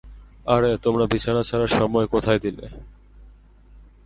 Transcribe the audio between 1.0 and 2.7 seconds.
বিছানা ছাড়ার সময়ই কোথায় দিলে?